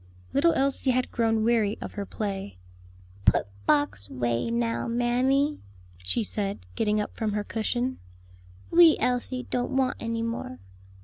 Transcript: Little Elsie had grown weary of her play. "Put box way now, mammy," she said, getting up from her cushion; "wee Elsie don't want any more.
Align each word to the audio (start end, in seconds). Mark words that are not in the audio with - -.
Little 0.33 0.53
Elsie 0.53 0.89
had 0.89 1.11
grown 1.11 1.43
weary 1.43 1.77
of 1.79 1.91
her 1.93 2.07
play. 2.07 2.57
"Put 3.23 3.45
box 3.67 4.09
way 4.09 4.49
now, 4.49 4.87
mammy," 4.87 5.59
she 5.99 6.23
said, 6.23 6.65
getting 6.73 6.99
up 6.99 7.15
from 7.15 7.33
her 7.33 7.43
cushion; 7.43 7.99
"wee 8.71 8.97
Elsie 8.99 9.43
don't 9.51 9.77
want 9.77 9.97
any 10.01 10.23
more. 10.23 10.57